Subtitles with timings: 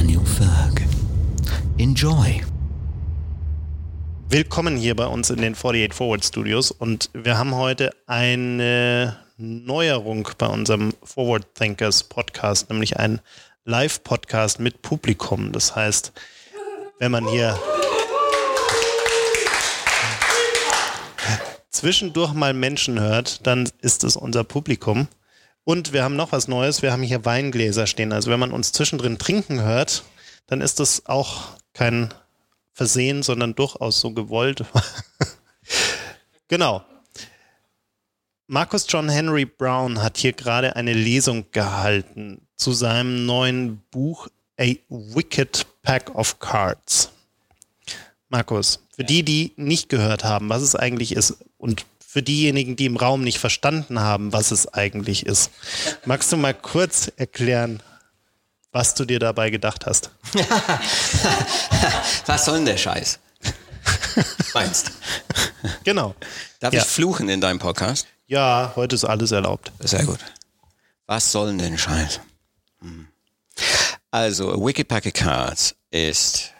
[0.00, 0.80] Daniel Ferg.
[1.76, 2.42] Enjoy.
[4.30, 10.26] Willkommen hier bei uns in den 48 Forward Studios und wir haben heute eine Neuerung
[10.38, 13.20] bei unserem Forward Thinkers Podcast, nämlich einen
[13.66, 15.52] Live-Podcast mit Publikum.
[15.52, 16.12] Das heißt,
[16.98, 17.58] wenn man hier
[21.68, 25.08] zwischendurch mal Menschen hört, dann ist es unser Publikum.
[25.64, 28.12] Und wir haben noch was Neues, wir haben hier Weingläser stehen.
[28.12, 30.04] Also wenn man uns zwischendrin trinken hört,
[30.46, 32.12] dann ist das auch kein
[32.72, 34.64] Versehen, sondern durchaus so gewollt.
[36.48, 36.84] genau.
[38.46, 44.74] Marcus John Henry Brown hat hier gerade eine Lesung gehalten zu seinem neuen Buch A
[44.88, 47.12] Wicked Pack of Cards.
[48.28, 52.86] Markus, für die, die nicht gehört haben, was es eigentlich ist und für diejenigen, die
[52.86, 55.52] im Raum nicht verstanden haben, was es eigentlich ist,
[56.04, 57.84] magst du mal kurz erklären,
[58.72, 60.10] was du dir dabei gedacht hast.
[62.26, 63.20] was soll denn der Scheiß?
[64.54, 64.90] Meinst
[65.84, 66.16] Genau.
[66.58, 66.82] Darf ja.
[66.82, 68.08] ich fluchen in deinem Podcast?
[68.26, 69.70] Ja, heute ist alles erlaubt.
[69.78, 70.18] Sehr gut.
[71.06, 72.18] Was soll denn Scheiß?
[72.80, 73.06] Hm.
[74.10, 76.50] Also, a Wicked Pack of Cards ist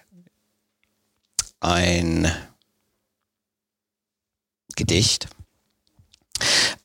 [1.59, 2.31] ein
[4.77, 5.27] Gedicht.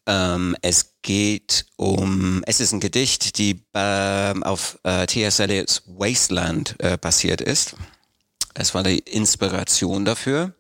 [0.07, 5.39] Ähm, es geht um, es ist ein Gedicht, die ähm, auf äh, T.S.
[5.39, 7.75] Eliot's Wasteland äh, basiert ist.
[8.53, 10.53] Es war die Inspiration dafür.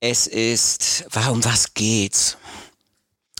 [0.00, 2.36] Es ist, warum was geht's?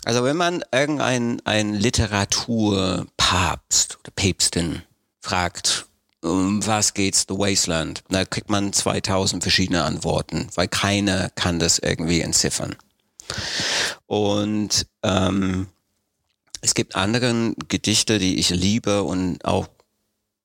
[0.05, 4.83] Also wenn man irgendein ein Literaturpapst oder Päpstin
[5.19, 5.87] fragt,
[6.21, 11.79] um was geht's The Wasteland, da kriegt man 2000 verschiedene Antworten, weil keiner kann das
[11.79, 12.77] irgendwie entziffern.
[14.05, 15.67] Und ähm,
[16.61, 19.67] es gibt andere Gedichte, die ich liebe und auch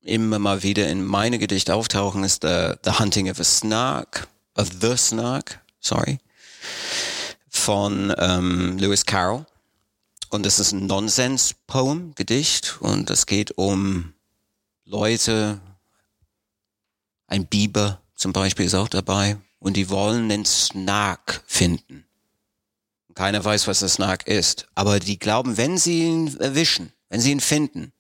[0.03, 4.69] immer mal wieder in meine Gedichte auftauchen, ist the, the Hunting of a Snark, of
[4.81, 6.19] the Snark, sorry,
[7.49, 9.47] von ähm, Lewis Carroll.
[10.31, 14.15] Und es ist ein Nonsens-Poem, Gedicht, und es geht um
[14.85, 15.61] Leute,
[17.27, 22.05] ein Biber zum Beispiel ist auch dabei, und die wollen den Snark finden.
[23.15, 24.67] Keiner weiß, was der Snark ist.
[24.75, 27.93] Aber die glauben, wenn sie ihn erwischen, wenn sie ihn finden,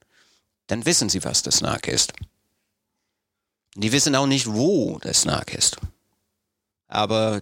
[0.67, 2.13] dann wissen sie, was der Snark ist.
[3.75, 5.77] Die wissen auch nicht, wo der Snark ist.
[6.89, 7.41] Aber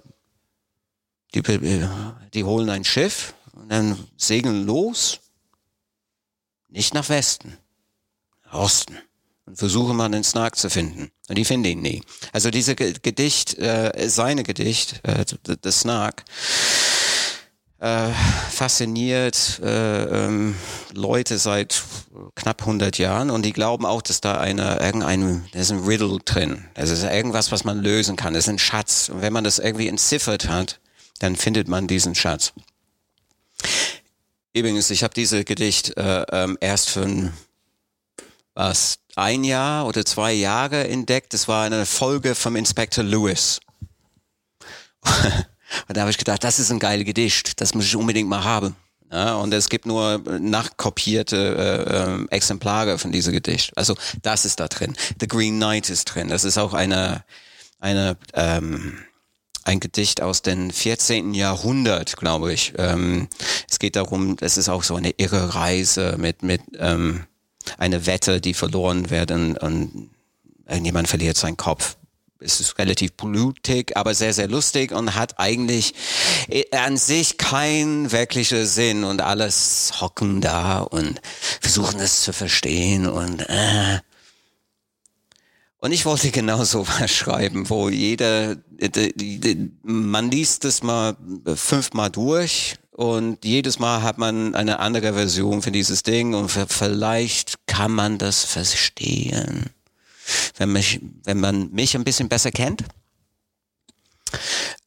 [1.35, 5.21] die, die holen ein Schiff und dann segeln los,
[6.69, 7.57] nicht nach Westen,
[8.45, 8.97] nach Osten
[9.47, 11.11] und versuchen mal den Snark zu finden.
[11.29, 12.03] Und die finden ihn nie.
[12.33, 15.25] Also diese Gedicht, äh, seine Gedicht, äh,
[15.61, 16.25] das Snark,
[17.81, 18.11] äh,
[18.51, 20.55] fasziniert äh, ähm,
[20.93, 21.83] Leute seit
[22.35, 26.19] knapp 100 Jahren und die glauben auch, dass da eine irgendein da ist ein Riddle
[26.25, 26.67] drin.
[26.75, 28.35] Das ist irgendwas, was man lösen kann.
[28.35, 29.09] Das ist ein Schatz.
[29.09, 30.79] Und wenn man das irgendwie entziffert hat,
[31.21, 32.53] dann findet man diesen Schatz.
[34.53, 37.33] Übrigens, ich habe diese Gedicht äh, ähm, erst für ein,
[38.55, 41.33] was ein Jahr oder zwei Jahre entdeckt.
[41.33, 43.61] Das war eine Folge vom Inspector Lewis.
[45.89, 48.45] Und da habe ich gedacht, das ist ein geiles Gedicht, das muss ich unbedingt mal
[48.45, 48.77] haben.
[49.13, 53.77] Ja, und es gibt nur nachkopierte äh, äh, Exemplare von diesem Gedicht.
[53.77, 54.97] Also das ist da drin.
[55.19, 56.29] The Green Knight ist drin.
[56.29, 57.25] Das ist auch eine,
[57.81, 58.99] eine ähm,
[59.65, 61.35] ein Gedicht aus dem 14.
[61.35, 62.73] Jahrhundert, glaube ich.
[62.79, 63.29] Ähm,
[63.69, 67.25] es geht darum, es ist auch so eine irre Reise mit, mit ähm,
[67.79, 70.11] einer Wette, die verloren werden und
[70.67, 71.97] irgendjemand verliert seinen Kopf
[72.41, 75.95] es ist relativ blutig, aber sehr, sehr lustig und hat eigentlich
[76.49, 81.21] äh, an sich keinen wirklichen Sinn und alles hocken da und
[81.61, 84.01] versuchen es zu verstehen und äh.
[85.79, 88.57] Und ich wollte genau so was schreiben, wo jeder,
[89.83, 91.17] man liest es mal
[91.55, 97.67] fünfmal durch und jedes Mal hat man eine andere Version für dieses Ding und vielleicht
[97.67, 99.71] kann man das verstehen
[100.57, 102.85] wenn, mich, wenn man mich ein bisschen besser kennt.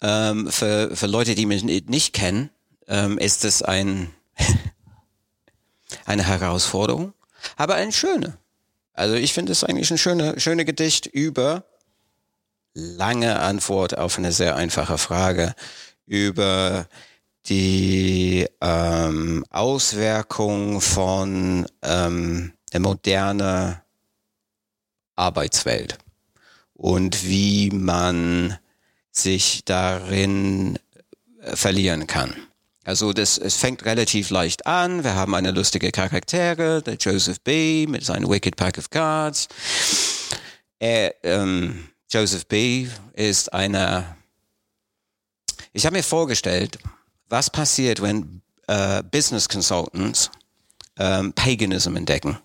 [0.01, 2.49] Ähm, für, für Leute, die mich nicht kennen,
[2.87, 4.11] ähm, ist es ein,
[6.05, 7.13] eine Herausforderung,
[7.55, 8.37] aber eine schöne.
[8.93, 11.65] Also ich finde es eigentlich ein schöne, schöne Gedicht über
[12.73, 15.55] lange Antwort auf eine sehr einfache Frage
[16.05, 16.87] über
[17.47, 23.82] die ähm, Auswirkung von ähm, der moderne
[25.15, 25.97] Arbeitswelt
[26.73, 28.57] und wie man
[29.11, 30.79] sich darin
[31.41, 32.35] äh, verlieren kann.
[32.83, 35.03] Also das, es fängt relativ leicht an.
[35.03, 37.87] Wir haben eine lustige Charaktere, der Joseph B.
[37.87, 39.47] mit seinem Wicked Pack of Cards.
[40.79, 42.87] Er, ähm, Joseph B.
[43.13, 44.17] ist einer.
[45.71, 46.77] Ich habe mir vorgestellt,
[47.29, 50.29] was passiert, wenn äh, Business Consultants
[50.97, 52.37] ähm, Paganism entdecken.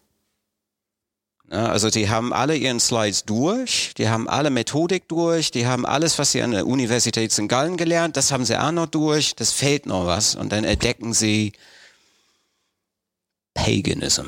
[1.50, 6.18] Also die haben alle ihren Slides durch, die haben alle Methodik durch, die haben alles,
[6.18, 7.48] was sie an der Universität St.
[7.48, 11.14] Gallen gelernt, das haben sie auch noch durch, das fehlt noch was und dann entdecken
[11.14, 11.52] sie
[13.54, 14.26] Paganism.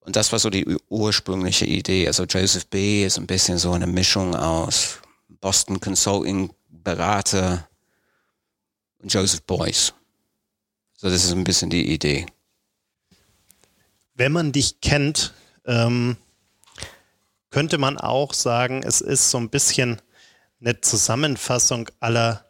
[0.00, 2.06] Und das war so die ursprüngliche Idee.
[2.06, 3.04] Also Joseph B.
[3.04, 5.00] ist ein bisschen so eine Mischung aus
[5.40, 7.68] Boston Consulting Berater
[9.00, 9.94] und Joseph Boyce.
[10.94, 12.26] So, das ist ein bisschen die Idee
[14.16, 15.34] wenn man dich kennt,
[15.66, 16.16] ähm,
[17.50, 20.00] könnte man auch sagen, es ist so ein bisschen
[20.60, 22.44] eine Zusammenfassung aller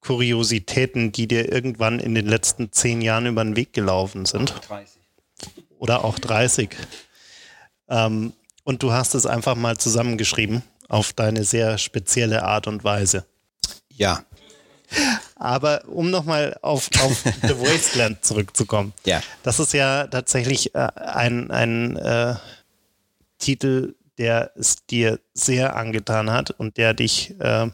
[0.00, 4.54] Kuriositäten, die dir irgendwann in den letzten zehn Jahren über den Weg gelaufen sind.
[4.68, 5.00] 30.
[5.78, 6.70] Oder auch 30.
[7.88, 8.32] Ähm,
[8.64, 13.26] und du hast es einfach mal zusammengeschrieben auf deine sehr spezielle Art und Weise.
[13.88, 14.24] Ja,
[15.36, 18.92] aber um nochmal auf, auf The Wasteland zurückzukommen.
[19.04, 19.22] Ja.
[19.42, 22.34] Das ist ja tatsächlich äh, ein, ein äh,
[23.38, 27.68] Titel, der es dir sehr angetan hat und der dich äh,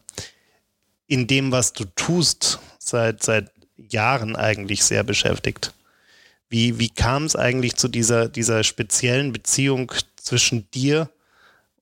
[1.06, 5.72] in dem, was du tust, seit, seit Jahren eigentlich sehr beschäftigt.
[6.48, 11.08] Wie, wie kam es eigentlich zu dieser, dieser speziellen Beziehung zwischen dir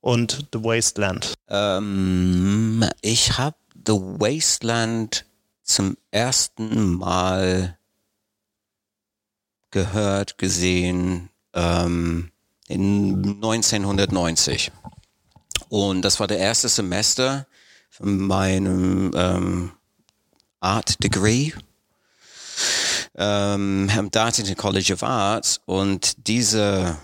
[0.01, 1.35] und The Wasteland?
[1.49, 3.57] Ähm, ich habe
[3.87, 5.25] The Wasteland
[5.63, 7.79] zum ersten Mal
[9.71, 12.31] gehört, gesehen ähm,
[12.69, 14.73] in 1990.
[15.69, 17.47] Und das war der erste Semester
[17.91, 19.73] von meinem ähm,
[20.61, 21.53] Art Degree
[23.17, 26.99] ähm, am Dartington College of Arts und diese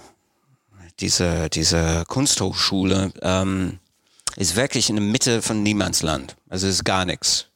[1.01, 3.79] diese diese Kunsthochschule ähm,
[4.37, 6.37] ist wirklich in der Mitte von Niemandsland.
[6.49, 7.47] Also ist gar nichts.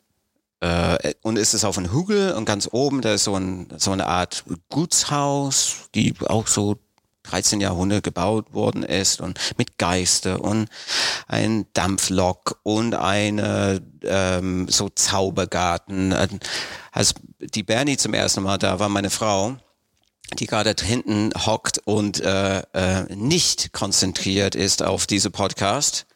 [0.61, 3.93] Äh, und ist es auf einem Hügel und ganz oben, da ist so, ein, so
[3.93, 6.79] eine Art Gutshaus, die auch so
[7.25, 10.69] 13 Jahrhundert gebaut worden ist und mit Geister und
[11.29, 16.15] ein Dampflok und eine ähm, so Zaubergarten.
[16.93, 19.56] Als die Bernie zum ersten Mal da war, meine Frau,
[20.38, 26.06] die gerade hinten hockt und äh, äh, nicht konzentriert ist auf diese Podcast,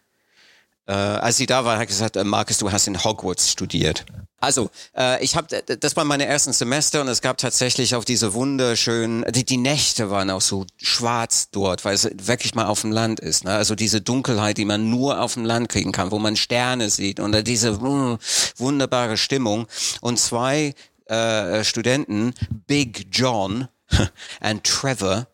[0.86, 4.04] äh, als sie da war, hat gesagt, äh, Markus, du hast in Hogwarts studiert.
[4.40, 8.34] Also, äh, ich habe, das war meine ersten Semester und es gab tatsächlich auch diese
[8.34, 12.92] wunderschönen, die, die Nächte waren auch so schwarz dort, weil es wirklich mal auf dem
[12.92, 13.44] Land ist.
[13.44, 13.52] Ne?
[13.52, 17.20] Also diese Dunkelheit, die man nur auf dem Land kriegen kann, wo man Sterne sieht
[17.20, 18.18] und diese mh,
[18.58, 19.66] wunderbare Stimmung.
[20.02, 20.74] Und zwei
[21.06, 22.34] äh, Studenten,
[22.66, 23.68] Big John
[24.40, 25.26] und Trevor,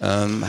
[0.00, 0.44] ähm,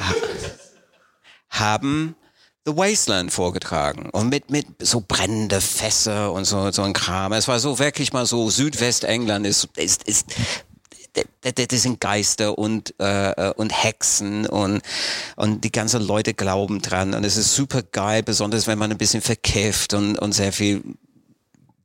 [1.49, 2.15] haben
[2.65, 7.33] The Wasteland vorgetragen und mit mit so brennende Fässer und so so ein Kram.
[7.33, 10.27] Es war so wirklich mal so Südwestengland ist ist ist
[11.41, 14.81] das sind Geister und äh, und Hexen und
[15.35, 18.97] und die ganzen Leute glauben dran und es ist super geil, besonders wenn man ein
[18.97, 20.83] bisschen verkifft und und sehr viel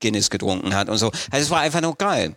[0.00, 1.10] Guinness getrunken hat und so.
[1.30, 2.36] Also es war einfach nur geil.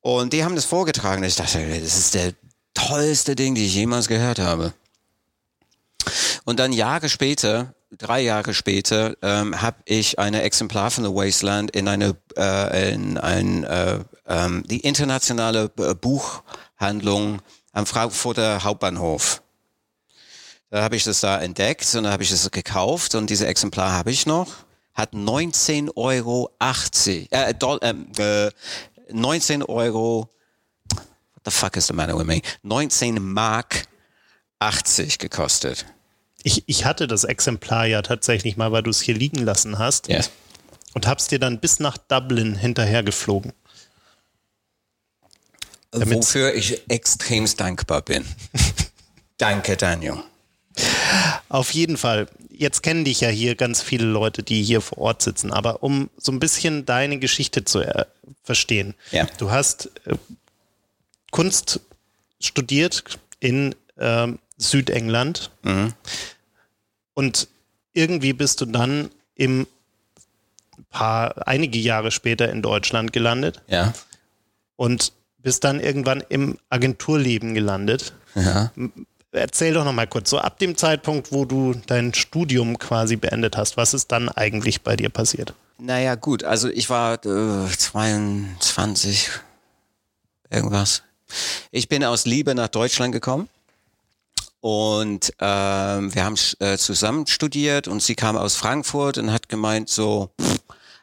[0.00, 1.22] Und die haben das vorgetragen.
[1.22, 2.32] Ich dachte, das ist der
[2.74, 4.74] tollste Ding, die ich jemals gehört habe.
[6.44, 11.70] Und dann Jahre später, drei Jahre später, ähm, habe ich eine Exemplar von The Wasteland
[11.72, 17.40] in eine äh, in ein äh, ähm, die internationale Buchhandlung
[17.72, 19.42] am Frankfurter Hauptbahnhof.
[20.70, 23.92] Da habe ich das da entdeckt und da habe ich das gekauft und diese Exemplar
[23.92, 24.48] habe ich noch.
[24.94, 26.50] Hat 19,80 Euro,
[27.30, 28.50] äh, Doll, ähm, äh,
[29.12, 30.28] 19 Euro,
[30.88, 32.40] what the fuck is the matter with me?
[32.62, 33.84] 19 Mark
[34.60, 35.86] 80 gekostet.
[36.42, 40.08] Ich, ich hatte das Exemplar ja tatsächlich mal, weil du es hier liegen lassen hast.
[40.08, 40.30] Yes.
[40.94, 43.52] Und hab's dir dann bis nach Dublin hinterher geflogen.
[45.92, 48.24] Wofür ich extremst dankbar bin.
[49.38, 50.22] Danke, Daniel.
[51.48, 52.28] Auf jeden Fall.
[52.50, 55.52] Jetzt kennen dich ja hier ganz viele Leute, die hier vor Ort sitzen.
[55.52, 58.04] Aber um so ein bisschen deine Geschichte zu äh,
[58.42, 58.94] verstehen.
[59.10, 59.26] Ja.
[59.38, 60.14] Du hast äh,
[61.30, 61.80] Kunst
[62.40, 65.50] studiert in ähm, Südengland.
[65.62, 65.94] Mhm.
[67.14, 67.48] Und
[67.92, 69.66] irgendwie bist du dann im
[70.90, 73.92] paar, einige Jahre später in Deutschland gelandet Ja.
[74.76, 78.12] und bist dann irgendwann im Agenturleben gelandet.
[78.34, 78.70] Ja.
[79.32, 83.56] Erzähl doch noch mal kurz, so ab dem Zeitpunkt, wo du dein Studium quasi beendet
[83.56, 85.54] hast, was ist dann eigentlich bei dir passiert?
[85.78, 89.30] Naja, gut, also ich war äh, 22,
[90.50, 91.02] irgendwas.
[91.70, 93.48] Ich bin aus Liebe nach Deutschland gekommen
[94.60, 99.88] und ähm, wir haben äh, zusammen studiert und sie kam aus Frankfurt und hat gemeint
[99.88, 100.58] so, pff,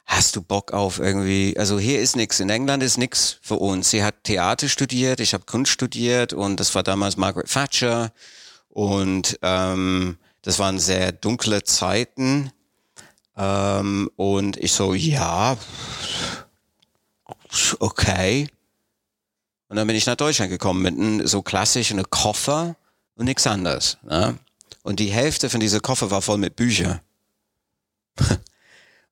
[0.05, 3.89] hast du Bock auf irgendwie, also hier ist nichts, in England ist nichts für uns.
[3.89, 8.11] Sie hat Theater studiert, ich habe Kunst studiert und das war damals Margaret Thatcher
[8.69, 12.51] und ähm, das waren sehr dunkle Zeiten
[13.35, 15.57] ähm, und ich so, ja,
[17.79, 18.47] okay.
[19.67, 22.77] Und dann bin ich nach Deutschland gekommen mit so klassisch einem Koffer
[23.17, 23.97] und nichts anderes.
[24.03, 24.37] Ne?
[24.83, 27.01] Und die Hälfte von dieser Koffer war voll mit Büchern.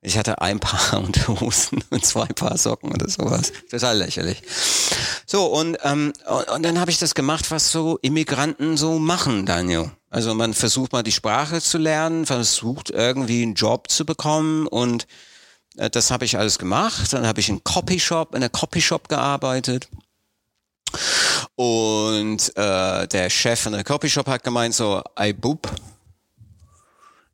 [0.05, 3.51] Ich hatte ein Paar Unterhosen und zwei Paar Socken oder sowas.
[3.71, 4.43] Total lächerlich.
[5.25, 9.47] So, und, ähm, und, und dann habe ich das gemacht, was so Immigranten so machen,
[9.47, 9.91] Daniel.
[10.11, 15.07] Also man versucht mal die Sprache zu lernen, versucht irgendwie einen Job zu bekommen und
[15.77, 17.11] äh, das habe ich alles gemacht.
[17.11, 19.89] Dann habe ich in Copyshop, in einer Copyshop gearbeitet.
[21.55, 25.69] Und äh, der Chef von der Copyshop hat gemeint so, ey Bub,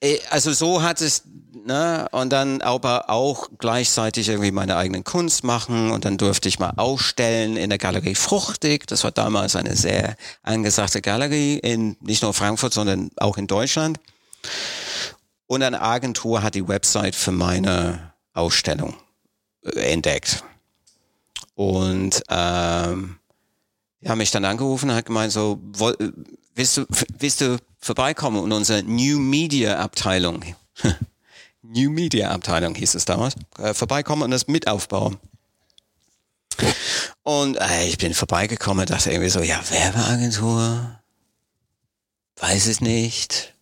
[0.00, 1.22] äh, also so hat es
[1.64, 5.90] ne und dann aber auch gleichzeitig irgendwie meine eigenen Kunst machen.
[5.90, 8.86] Und dann durfte ich mal ausstellen in der Galerie Fruchtig.
[8.88, 14.00] Das war damals eine sehr angesagte Galerie in nicht nur Frankfurt sondern auch in Deutschland.
[15.46, 18.94] Und eine Agentur hat die Website für meine Ausstellung
[19.64, 20.42] äh, entdeckt.
[21.54, 23.16] Und ähm,
[24.00, 25.96] die haben mich dann angerufen und hat gemeint so, woll,
[26.54, 26.86] willst du,
[27.18, 30.44] willst du vorbeikommen und unsere New Media Abteilung,
[31.62, 35.18] New Media Abteilung hieß es damals, äh, vorbeikommen und das mit aufbauen.
[37.22, 41.00] Und äh, ich bin vorbeigekommen dachte irgendwie so, ja, Werbeagentur,
[42.36, 43.54] weiß es nicht.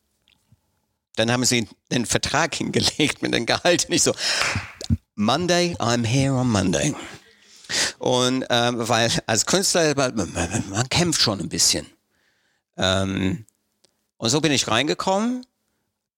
[1.16, 4.14] Dann haben sie den Vertrag hingelegt mit dem Gehalt und ich so,
[5.14, 6.94] Monday, I'm here on Monday.
[7.98, 10.32] Und ähm, weil als Künstler, man,
[10.70, 11.86] man kämpft schon ein bisschen.
[12.78, 13.44] Ähm,
[14.16, 15.44] und so bin ich reingekommen.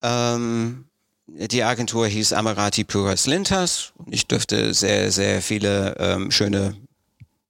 [0.02, 0.86] Ähm,
[1.26, 3.92] die Agentur hieß Amarati Puras Lintas.
[4.10, 6.76] Ich durfte sehr, sehr viele ähm, schöne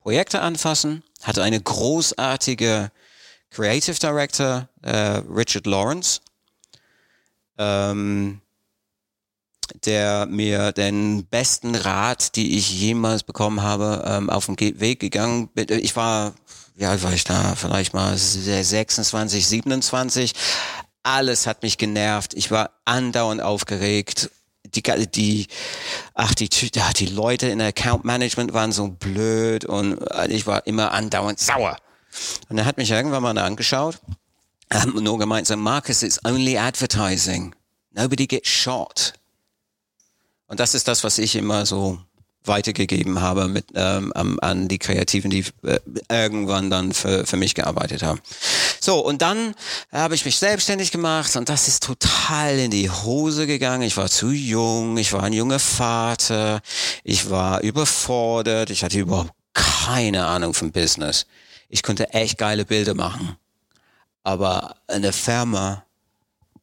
[0.00, 1.02] Projekte anfassen.
[1.22, 2.90] Hatte eine großartige
[3.50, 6.20] Creative Director, äh, Richard Lawrence.
[7.58, 8.40] Ähm,
[9.84, 15.48] der mir den besten Rat, die ich jemals bekommen habe, ähm, auf den Weg gegangen
[15.48, 15.68] bin.
[15.70, 16.34] Ich war,
[16.80, 17.54] wie alt war ich da?
[17.56, 20.32] Vielleicht mal 26, 27.
[21.02, 22.32] Alles hat mich genervt.
[22.32, 24.30] Ich war andauernd aufgeregt.
[24.64, 25.46] Die, die,
[26.14, 31.38] ach, die, die Leute in Account Management waren so blöd und ich war immer andauernd
[31.38, 31.76] sauer.
[32.48, 33.98] Und er hat mich irgendwann mal angeschaut,
[34.72, 37.54] haben nur gemeint, so Marcus, it's only advertising.
[37.90, 39.12] Nobody gets shot.
[40.46, 42.00] Und das ist das, was ich immer so
[42.44, 45.78] weitergegeben habe mit ähm, an die Kreativen, die äh,
[46.08, 48.20] irgendwann dann für, für mich gearbeitet haben.
[48.80, 49.54] So, und dann
[49.92, 53.82] habe ich mich selbstständig gemacht und das ist total in die Hose gegangen.
[53.82, 56.60] Ich war zu jung, ich war ein junger Vater,
[57.04, 61.26] ich war überfordert, ich hatte überhaupt keine Ahnung vom Business.
[61.68, 63.36] Ich konnte echt geile Bilder machen.
[64.22, 65.84] Aber eine Firma,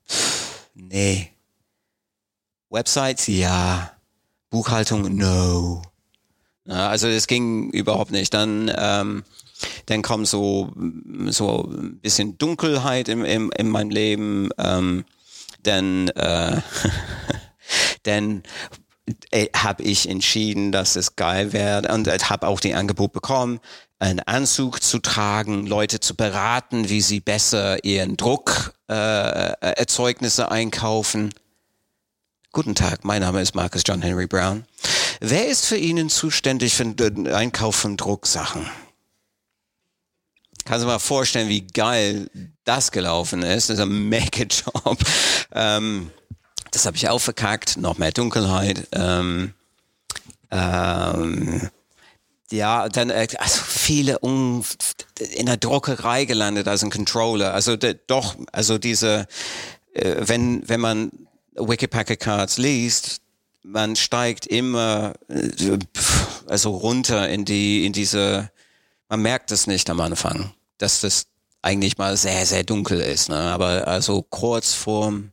[0.07, 1.31] pff, nee
[2.69, 3.96] Websites, ja.
[4.49, 5.81] Buchhaltung, no.
[6.65, 8.33] Ja, also das ging überhaupt nicht.
[8.33, 9.23] Dann, ähm,
[9.85, 10.73] dann kommt so
[11.27, 14.49] so ein bisschen Dunkelheit im, im, in meinem Leben.
[14.57, 15.05] Ähm,
[15.63, 16.61] dann, äh,
[18.03, 18.43] dann
[19.31, 23.59] äh, habe ich entschieden, dass es geil wäre und äh, habe auch den Angebot bekommen,
[23.99, 31.33] einen Anzug zu tragen, Leute zu beraten, wie sie besser ihren Druckerzeugnisse äh, einkaufen.
[32.53, 34.65] Guten Tag, mein Name ist Marcus John Henry Brown.
[35.19, 38.65] Wer ist für Ihnen zuständig für den Einkauf von Drucksachen?
[40.65, 42.29] Kannst du mal vorstellen, wie geil
[42.63, 43.69] das gelaufen ist?
[43.69, 44.97] Das ist ein mega Job.
[45.53, 46.09] Ähm,
[46.71, 47.77] das habe ich auch verkackt.
[47.77, 48.87] Noch mehr Dunkelheit.
[48.93, 49.53] Ähm,
[50.49, 51.69] ähm,
[52.49, 54.63] ja, dann äh, also viele um,
[55.35, 57.53] in der Druckerei gelandet als ein Controller.
[57.53, 59.27] Also de, doch, also diese,
[59.93, 61.11] äh, wenn wenn man
[61.57, 63.21] Wikipacker Cards liest,
[63.63, 65.77] man steigt immer äh,
[66.47, 68.51] also runter in die in diese.
[69.09, 71.27] Man merkt es nicht am Anfang, dass das
[71.61, 73.29] eigentlich mal sehr sehr dunkel ist.
[73.29, 73.37] Ne?
[73.37, 75.31] Aber also kurz vorm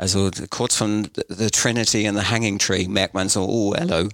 [0.00, 4.08] also kurz von The Trinity and the Hanging Tree merkt man so, oh, hello,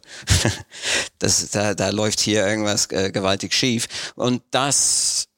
[1.21, 4.13] das, da, da läuft hier irgendwas äh, gewaltig schief.
[4.17, 5.29] Und das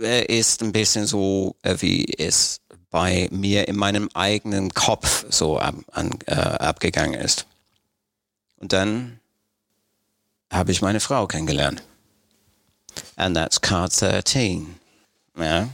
[0.00, 5.58] äh, ist ein bisschen so, äh, wie es bei mir in meinem eigenen Kopf so
[5.58, 7.46] ab, an, äh, abgegangen ist.
[8.58, 9.20] Und dann
[10.52, 11.82] habe ich meine Frau kennengelernt.
[13.16, 14.76] And that's card 13.
[15.38, 15.68] Ja.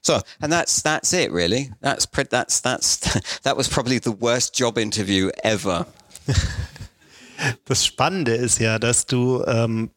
[0.00, 1.72] So, and that's that's it really.
[1.80, 3.00] That's that's that's
[3.42, 5.86] that was probably the worst job interview ever.
[7.64, 9.90] Das Spannende ist ja, dass du ähm,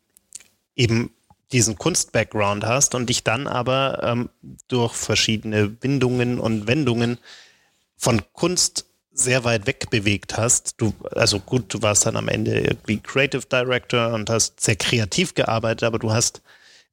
[0.75, 1.11] eben
[1.51, 4.29] diesen Kunst-Background hast und dich dann aber ähm,
[4.67, 7.17] durch verschiedene Bindungen und Wendungen
[7.95, 10.75] von Kunst sehr weit weg bewegt hast.
[10.77, 15.33] Du, also gut, du warst dann am Ende irgendwie Creative Director und hast sehr kreativ
[15.33, 16.41] gearbeitet, aber du hast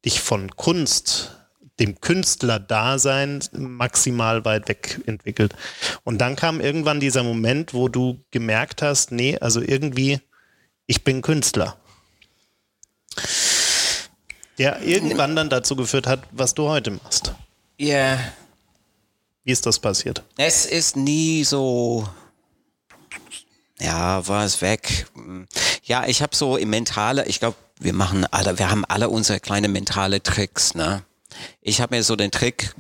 [0.05, 1.33] dich von Kunst
[1.81, 5.55] dem Künstler-Dasein maximal weit weg entwickelt.
[6.05, 10.21] Und dann kam irgendwann dieser Moment, wo du gemerkt hast, nee, also irgendwie,
[10.87, 11.77] ich bin Künstler.
[14.59, 17.35] Der irgendwann dann dazu geführt hat, was du heute machst.
[17.79, 17.97] Ja.
[17.97, 18.19] Yeah.
[19.43, 20.23] Wie ist das passiert?
[20.37, 22.09] Es ist nie so
[23.81, 25.07] ja, war es weg.
[25.83, 29.41] Ja, ich habe so im mentale, ich glaube, wir machen alle, wir haben alle unsere
[29.41, 31.03] kleine mentale Tricks, ne?
[31.61, 32.75] ich habe mir so den Trick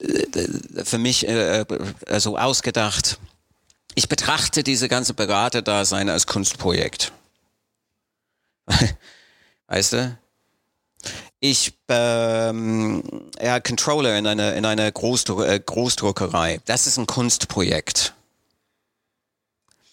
[0.00, 3.18] äh, für mich äh, äh, so ausgedacht.
[3.94, 7.12] Ich betrachte diese ganze Beraterdasein als Kunstprojekt.
[9.66, 10.18] weißt du?
[11.48, 13.04] Ich ähm,
[13.40, 16.60] ja Controller in einer in einer Großdruck, äh, Großdruckerei.
[16.64, 18.14] Das ist ein Kunstprojekt.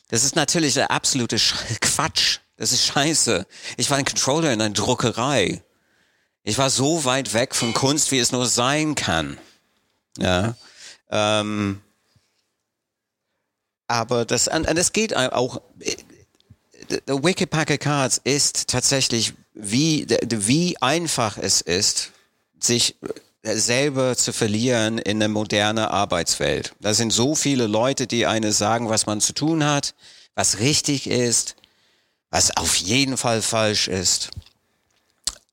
[0.10, 1.38] Das ist natürlich der absolute
[1.80, 2.40] Quatsch.
[2.58, 3.46] Das ist scheiße.
[3.78, 5.62] Ich war ein Controller in einer Druckerei.
[6.42, 9.38] Ich war so weit weg von Kunst, wie es nur sein kann.
[10.18, 10.56] Ja.
[11.12, 11.82] Ähm,
[13.88, 15.62] aber das, und das geht auch.
[16.90, 22.12] The Wicked Pack of Cards ist tatsächlich, wie, wie einfach es ist,
[22.60, 22.96] sich
[23.44, 26.74] selber zu verlieren in eine moderne Arbeitswelt.
[26.80, 29.96] Da sind so viele Leute, die eine sagen, was man zu tun hat,
[30.34, 31.56] was richtig ist,
[32.30, 34.32] was auf jeden Fall falsch ist.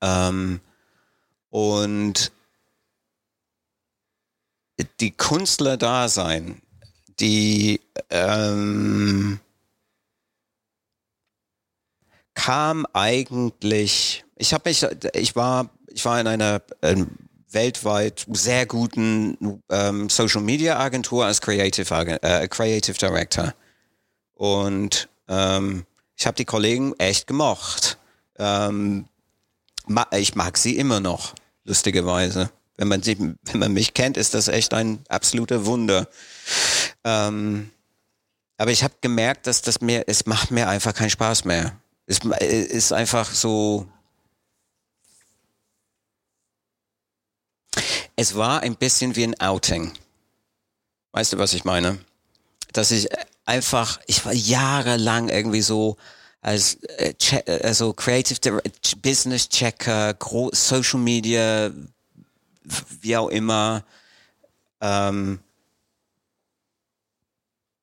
[0.01, 0.61] Ähm,
[1.51, 2.33] und
[5.01, 6.63] die Künstler da sein,
[7.19, 9.41] die ähm,
[12.41, 17.11] kam eigentlich, ich habe mich, ich war, ich war in einer ähm,
[17.51, 23.53] weltweit sehr guten ähm, Social Media Agentur als Creative, äh, Creative Director.
[24.33, 25.85] Und ähm,
[26.17, 27.99] ich habe die Kollegen echt gemocht.
[28.39, 29.05] Ähm,
[30.13, 32.51] ich mag sie immer noch lustigerweise.
[32.79, 36.09] Wenn man, sie, wenn man mich kennt, ist das echt ein absoluter Wunder.
[37.05, 37.71] Ähm,
[38.57, 41.77] aber ich habe gemerkt, dass das mir, es macht mir einfach keinen Spaß mehr.
[42.11, 43.87] Es ist einfach so.
[48.17, 49.93] Es war ein bisschen wie ein Outing.
[51.13, 52.05] Weißt du, was ich meine?
[52.73, 53.09] Dass ich
[53.45, 55.97] einfach, ich war jahrelang irgendwie so
[56.41, 57.15] als äh,
[57.63, 58.61] also Creative
[59.01, 60.17] Business Checker,
[60.53, 61.71] Social Media,
[63.01, 63.85] wie auch immer.
[64.81, 65.39] Ähm,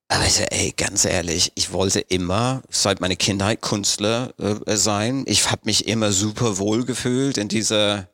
[0.10, 5.24] aber ich, ey, ganz ehrlich, ich wollte immer seit meiner Kindheit Künstler äh, sein.
[5.28, 8.08] Ich habe mich immer super wohl gefühlt in dieser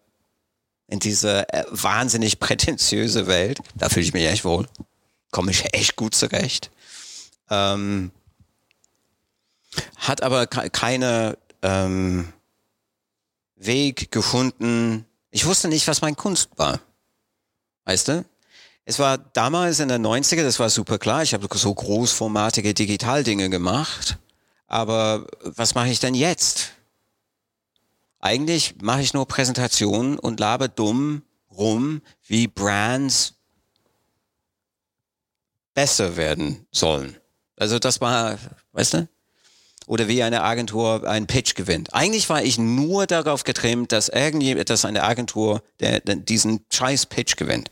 [0.87, 3.59] in dieser äh, wahnsinnig prätentiöse Welt.
[3.75, 4.67] Da fühle ich mich echt wohl.
[5.31, 6.71] komme ich echt gut zurecht.
[7.49, 8.11] Ähm,
[9.95, 12.31] hat aber keine ähm,
[13.55, 15.05] Weg gefunden.
[15.31, 16.79] Ich wusste nicht, was mein Kunst war.
[17.85, 18.25] Weißt du?
[18.85, 21.23] Es war damals in den 90er, das war super klar.
[21.23, 24.17] Ich habe so großformatige Digitaldinge gemacht.
[24.67, 26.71] Aber was mache ich denn jetzt?
[28.19, 33.35] Eigentlich mache ich nur Präsentationen und labe dumm rum, wie Brands
[35.73, 37.17] besser werden sollen.
[37.57, 38.37] Also das war,
[38.71, 39.07] weißt du?
[39.85, 41.93] Oder wie eine Agentur einen Pitch gewinnt.
[41.93, 47.07] Eigentlich war ich nur darauf getrimmt, dass irgendwie, dass eine Agentur der, der diesen scheiß
[47.07, 47.69] Pitch gewinnt.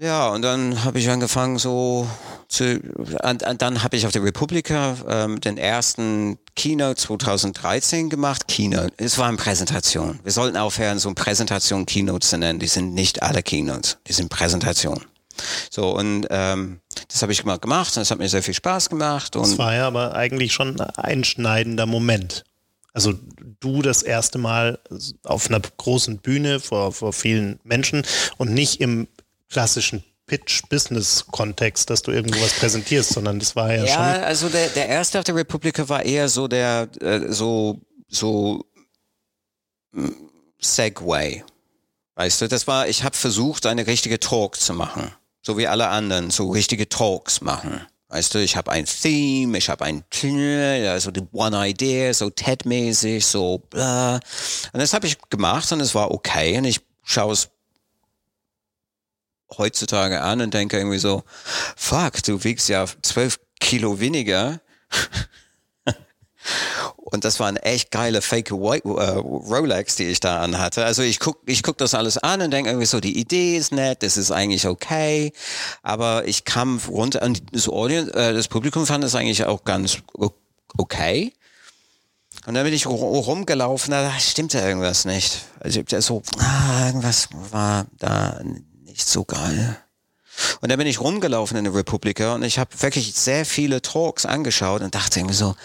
[0.00, 2.08] Ja, und dann habe ich angefangen so
[2.48, 2.80] zu,
[3.22, 8.48] und, und dann habe ich auf der Republika ähm, den ersten Keynote 2013 gemacht.
[8.48, 10.18] Keynote, es war eine Präsentation.
[10.22, 12.58] Wir sollten aufhören, so eine Präsentation Keynotes zu nennen.
[12.58, 15.04] Die sind nicht alle Keynotes, die sind Präsentationen.
[15.70, 18.88] So, und ähm, das habe ich mal gemacht und es hat mir sehr viel Spaß
[18.88, 19.36] gemacht.
[19.36, 22.44] Und das war ja aber eigentlich schon ein einschneidender Moment.
[22.94, 23.12] Also
[23.60, 24.78] du das erste Mal
[25.24, 28.02] auf einer großen Bühne vor, vor vielen Menschen
[28.38, 29.06] und nicht im
[29.50, 34.02] klassischen Pitch-Business-Kontext, dass du irgendwas präsentierst, sondern das war ja, ja schon.
[34.02, 38.64] Ja, also der, der erste auf der Republika war eher so der, äh, so, so
[39.92, 41.44] hm, Segway.
[42.14, 45.12] Weißt du, das war, ich habe versucht, eine richtige Talk zu machen.
[45.42, 47.80] So wie alle anderen, so richtige Talks machen.
[48.08, 50.04] Weißt du, ich habe ein Theme, ich habe ein,
[50.88, 54.16] also die One Idea, so TED-mäßig, so bla.
[54.72, 57.48] Und das habe ich gemacht und es war okay und ich schaue es
[59.56, 61.24] heutzutage an und denke irgendwie so,
[61.76, 64.60] fuck, du wiegst ja zwölf Kilo weniger.
[66.96, 70.84] Und das war ein echt geile Fake White, uh, Rolex, die ich da anhatte.
[70.84, 73.72] Also ich guck, ich guck das alles an und denke irgendwie so, die Idee ist
[73.72, 75.32] nett, das ist eigentlich okay.
[75.82, 79.98] Aber ich kam runter und das Audience, äh, das Publikum fand es eigentlich auch ganz
[80.78, 81.32] okay.
[82.46, 85.40] Und dann bin ich rumgelaufen, da stimmte irgendwas nicht.
[85.58, 88.40] Also so, ah, irgendwas war da
[89.00, 89.76] nicht so geil.
[90.60, 94.26] Und dann bin ich rumgelaufen in der Republika und ich habe wirklich sehr viele Talks
[94.26, 95.56] angeschaut und dachte irgendwie so,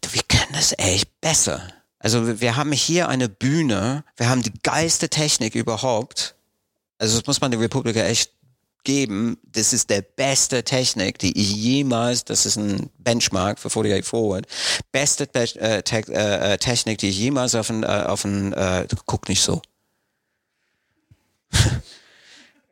[0.00, 1.62] du, wir können das echt besser.
[1.98, 6.34] Also wir haben hier eine Bühne, wir haben die geilste Technik überhaupt.
[6.98, 8.32] Also das muss man der Republika echt
[8.84, 9.38] geben.
[9.44, 14.46] Das ist der beste Technik, die ich jemals, das ist ein Benchmark für 48 Forward,
[14.92, 19.28] beste äh, Te äh, Technik, die ich jemals auf ein, äh, auf ein äh, guck
[19.28, 19.62] nicht so.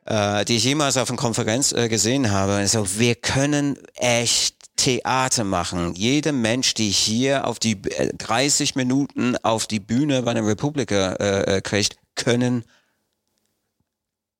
[0.09, 2.53] Äh, die ich jemals auf einer Konferenz äh, gesehen habe.
[2.53, 5.93] Also wir können echt Theater machen.
[5.93, 11.13] Jeder Mensch, die hier auf die äh, 30 Minuten auf die Bühne bei der Republika
[11.13, 12.65] äh, äh, kriegt, können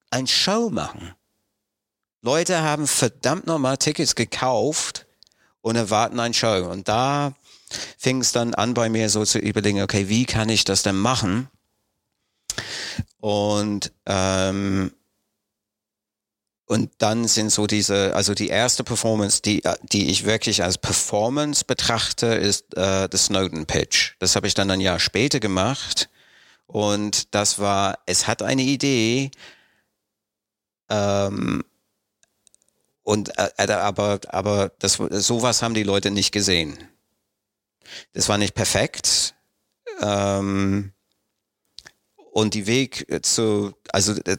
[0.10, 1.13] ein Show machen.
[2.21, 5.05] Leute haben verdammt nochmal Tickets gekauft
[5.62, 6.67] und erwarten ein Show.
[6.69, 7.34] Und da
[7.97, 10.97] fing es dann an bei mir so zu überlegen, okay, wie kann ich das denn
[10.97, 11.47] machen?
[13.19, 14.91] Und ähm,
[16.69, 21.65] und dann sind so diese, also die erste Performance, die, die ich wirklich als Performance
[21.65, 24.13] betrachte, ist äh, der Snowden Pitch.
[24.19, 26.10] Das habe ich dann ein Jahr später gemacht.
[26.67, 29.32] Und das war, es hat eine Idee,
[30.89, 31.63] ähm,
[33.01, 36.77] und äh, äh aber, aber das, sowas haben die Leute nicht gesehen.
[38.13, 39.34] Das war nicht perfekt.
[40.03, 40.93] Ähm,
[42.32, 44.38] und die Weg zu, also äh,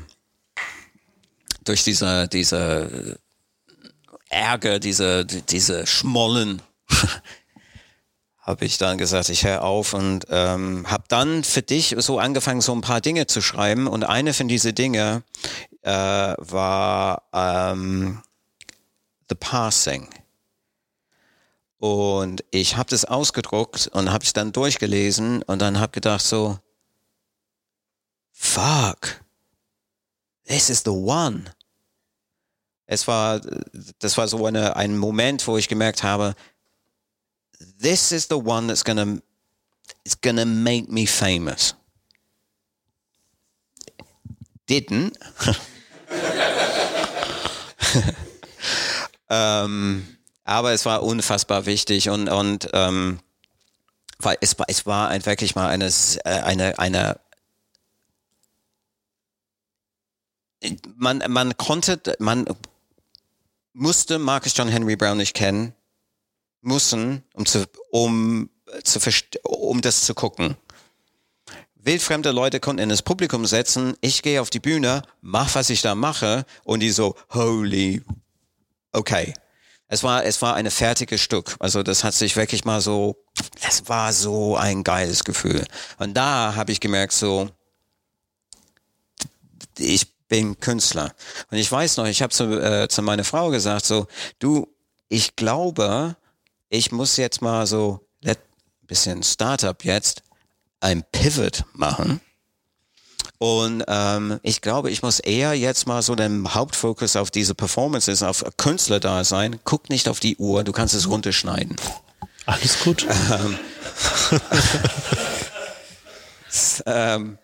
[1.65, 3.19] durch diese diese
[4.29, 6.62] Ärger, diese diese Schmollen
[8.43, 12.60] habe ich dann gesagt, ich höre auf und ähm, habe dann für dich so angefangen,
[12.60, 13.88] so ein paar Dinge zu schreiben.
[13.88, 15.23] Und eine von diese Dinge
[15.82, 18.21] äh, war ähm,
[19.29, 20.10] The Passing.
[21.77, 26.60] Und ich habe das ausgedruckt und habe es dann durchgelesen und dann habe gedacht so,
[28.32, 29.21] fuck,
[30.45, 31.45] this is the one.
[32.86, 33.39] Es war,
[33.99, 36.36] das war so eine, ein Moment, wo ich gemerkt habe,
[37.60, 39.22] this is the one that's gonna,
[40.06, 41.74] it's gonna make me famous.
[44.68, 45.18] Didn't.
[49.30, 53.20] ähm, aber es war unfassbar wichtig und, und ähm,
[54.20, 55.92] weil es es war ein, wirklich mal eine,
[56.26, 57.20] eine, eine
[60.96, 62.46] man, man konnte, man
[63.74, 65.74] musste Marcus John Henry Brown nicht kennen,
[66.63, 68.49] müssen, um zu, um
[68.84, 68.99] zu
[69.43, 70.58] um das zu gucken.
[71.76, 75.82] Wildfremde Leute konnten in das Publikum setzen, ich gehe auf die Bühne, mach, was ich
[75.82, 78.02] da mache, und die so, holy,
[78.93, 79.34] okay.
[79.89, 81.56] Es war, es war eine fertige Stück.
[81.60, 83.17] Also das hat sich wirklich mal so,
[83.62, 85.65] das war so ein geiles Gefühl.
[85.99, 87.49] Und da habe ich gemerkt, so,
[89.78, 91.13] ich bin Künstler.
[91.52, 94.08] Und ich weiß noch, ich habe zu, äh, zu meiner Frau gesagt, so,
[94.39, 94.67] du,
[95.10, 96.15] ich glaube,
[96.73, 98.36] ich muss jetzt mal so ein
[98.88, 100.23] bisschen Startup jetzt,
[100.79, 102.19] ein Pivot machen.
[103.38, 108.23] Und ähm, ich glaube, ich muss eher jetzt mal so den Hauptfokus auf diese Performances,
[108.23, 109.59] auf Künstler da sein.
[109.63, 111.75] Guck nicht auf die Uhr, du kannst es runterschneiden.
[112.45, 113.05] Alles gut.
[116.86, 117.39] Ähm,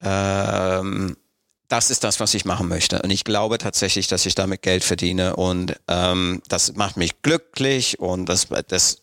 [0.00, 1.16] ähm, ähm,
[1.68, 3.02] das ist das, was ich machen möchte.
[3.02, 7.98] Und ich glaube tatsächlich, dass ich damit Geld verdiene und ähm, das macht mich glücklich
[7.98, 9.02] und das, das,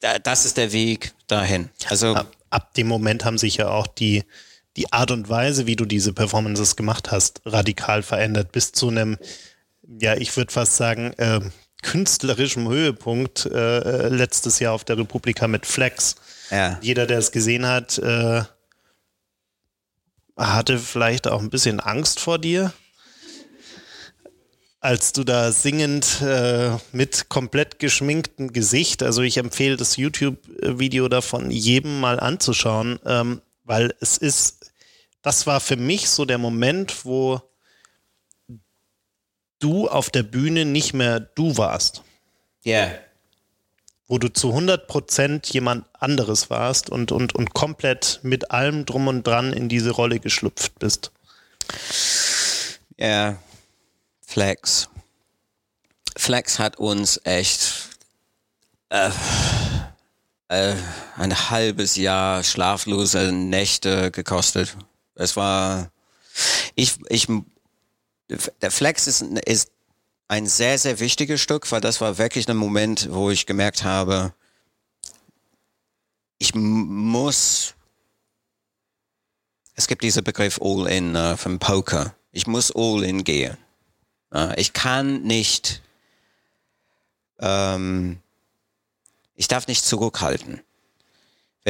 [0.00, 1.70] äh, das ist der Weg dahin.
[1.88, 4.24] Also ab, ab dem Moment haben sich ja auch die,
[4.76, 9.18] die Art und Weise, wie du diese Performances gemacht hast, radikal verändert bis zu einem,
[10.00, 11.40] ja, ich würde fast sagen, äh,
[11.82, 16.16] künstlerischem Höhepunkt äh, äh, letztes Jahr auf der Republika mit Flex.
[16.50, 16.78] Ja.
[16.82, 18.42] Jeder, der es gesehen hat, äh,
[20.40, 22.72] hatte vielleicht auch ein bisschen Angst vor dir,
[24.80, 31.50] als du da singend äh, mit komplett geschminktem Gesicht, also ich empfehle das YouTube-Video davon
[31.50, 34.72] jedem mal anzuschauen, ähm, weil es ist,
[35.20, 37.42] das war für mich so der Moment, wo
[39.58, 42.02] du auf der Bühne nicht mehr du warst.
[42.64, 42.86] Ja.
[42.86, 43.09] Yeah
[44.10, 49.06] wo du zu 100 Prozent jemand anderes warst und, und, und komplett mit allem drum
[49.06, 51.12] und dran in diese Rolle geschlüpft bist.
[52.96, 53.38] Ja,
[54.26, 54.88] Flex.
[56.16, 57.90] Flex hat uns echt
[58.88, 59.10] äh,
[60.48, 60.74] äh,
[61.16, 64.76] ein halbes Jahr schlaflose Nächte gekostet.
[65.14, 65.92] Es war,
[66.74, 67.28] ich, ich,
[68.60, 69.70] der Flex ist, ist
[70.30, 74.32] ein sehr, sehr wichtiges Stück, weil das war wirklich ein Moment, wo ich gemerkt habe,
[76.38, 77.74] ich muss,
[79.74, 82.14] es gibt diesen Begriff All-In uh, vom Poker.
[82.30, 83.56] Ich muss All-In gehen.
[84.32, 85.82] Uh, ich kann nicht,
[87.40, 88.20] ähm,
[89.34, 90.60] ich darf nicht zurückhalten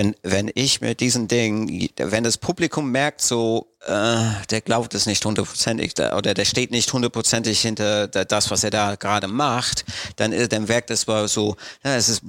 [0.01, 5.05] wenn, wenn ich mit diesen Dingen, wenn das Publikum merkt so, äh, der glaubt es
[5.05, 9.85] nicht hundertprozentig oder der steht nicht hundertprozentig hinter das, was er da gerade macht,
[10.17, 12.23] dann, dann wirkt es so, ja, es ist,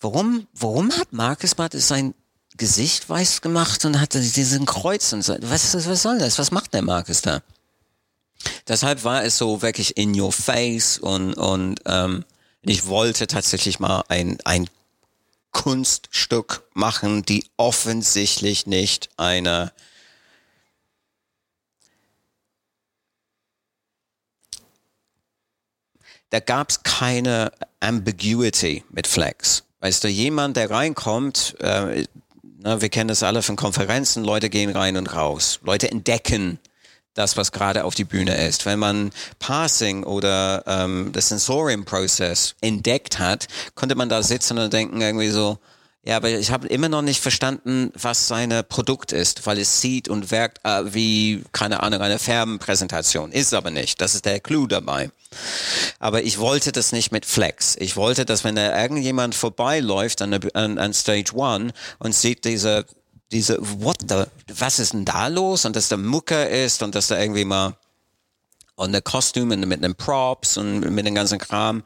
[0.00, 2.14] warum, warum hat Marcus Bart sein
[2.56, 6.38] Gesicht weiß gemacht und hat diesen Kreuz und so, was, was soll das?
[6.38, 7.42] Was macht der Marcus da?
[8.66, 12.24] Deshalb war es so wirklich in your face und, und ähm,
[12.62, 14.68] ich wollte tatsächlich mal ein, ein
[15.52, 19.72] Kunststück machen, die offensichtlich nicht eine
[26.32, 29.64] da gab es keine Ambiguity mit Flex.
[29.80, 32.06] Weißt du, jemand, der reinkommt, äh,
[32.42, 35.60] na, wir kennen das alle von Konferenzen, Leute gehen rein und raus.
[35.62, 36.58] Leute entdecken
[37.14, 38.66] das, was gerade auf die Bühne ist.
[38.66, 45.00] Wenn man Parsing oder ähm, das Sensorium-Prozess entdeckt hat, konnte man da sitzen und denken
[45.00, 45.58] irgendwie so,
[46.04, 50.08] ja, aber ich habe immer noch nicht verstanden, was seine Produkt ist, weil es sieht
[50.08, 53.30] und wirkt äh, wie, keine Ahnung, eine Färbenpräsentation.
[53.30, 54.00] Ist aber nicht.
[54.00, 55.12] Das ist der Clou dabei.
[56.00, 57.76] Aber ich wollte das nicht mit Flex.
[57.78, 62.84] Ich wollte, dass wenn da irgendjemand vorbeiläuft an, an, an Stage One und sieht diese
[63.32, 65.64] diese, what the, was ist denn da los?
[65.64, 67.76] Und dass da Mucke ist und dass da irgendwie mal
[68.74, 71.84] und eine Kostüme mit einem Props und mit dem ganzen Kram.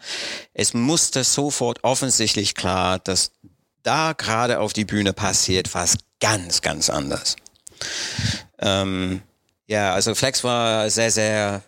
[0.54, 3.32] Es musste sofort offensichtlich klar, dass
[3.82, 7.36] da gerade auf die Bühne passiert was ganz, ganz anders.
[8.58, 9.22] Ähm,
[9.66, 11.62] ja, also Flex war sehr, sehr,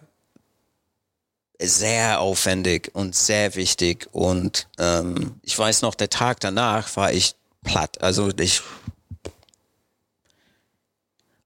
[1.61, 4.09] sehr aufwendig und sehr wichtig.
[4.13, 8.01] Und ähm, ich weiß noch, der Tag danach war ich platt.
[8.01, 8.63] Also ich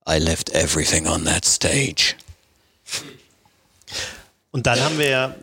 [0.08, 2.14] I left everything on that stage.
[4.50, 5.34] Und dann haben wir ja,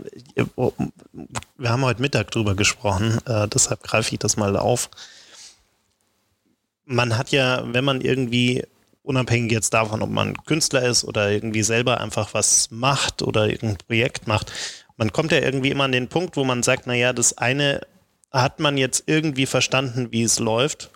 [1.57, 4.89] wir haben heute Mittag drüber gesprochen, äh, deshalb greife ich das mal auf.
[6.85, 8.63] Man hat ja, wenn man irgendwie,
[9.01, 13.77] unabhängig jetzt davon, ob man Künstler ist oder irgendwie selber einfach was macht oder irgendein
[13.87, 14.51] Projekt macht,
[14.95, 17.81] man kommt ja irgendwie immer an den Punkt, wo man sagt, naja, das eine
[18.31, 20.91] hat man jetzt irgendwie verstanden, wie es läuft.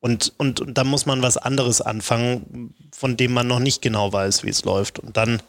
[0.00, 4.12] Und, und, und da muss man was anderes anfangen, von dem man noch nicht genau
[4.12, 4.98] weiß, wie es läuft.
[4.98, 5.42] Und dann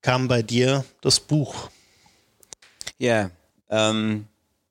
[0.00, 1.70] kam bei dir das Buch.
[2.98, 3.30] Ja,
[3.68, 4.26] ähm,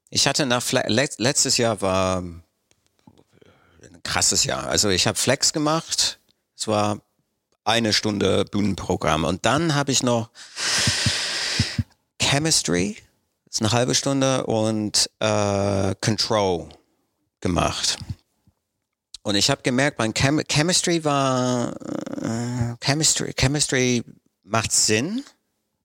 [0.09, 2.43] ich hatte nach Fle letztes Jahr war ein
[4.03, 4.67] krasses Jahr.
[4.67, 6.19] Also ich habe Flex gemacht.
[6.57, 6.99] Es war
[7.63, 10.29] eine Stunde Bühnenprogramm und dann habe ich noch
[12.19, 12.97] Chemistry,
[13.49, 16.69] ist eine halbe Stunde und äh, Control
[17.39, 17.97] gemacht.
[19.23, 21.75] Und ich habe gemerkt, mein Chem Chemistry war
[22.21, 24.03] äh, Chemistry, Chemistry
[24.43, 25.23] macht Sinn.